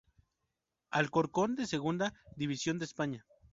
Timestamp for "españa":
2.85-3.25